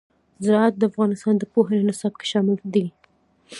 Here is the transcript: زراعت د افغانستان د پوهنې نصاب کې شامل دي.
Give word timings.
زراعت 0.43 0.73
د 0.77 0.83
افغانستان 0.91 1.35
د 1.37 1.43
پوهنې 1.53 1.83
نصاب 1.89 2.13
کې 2.19 2.25
شامل 2.31 2.57
دي. 2.73 2.85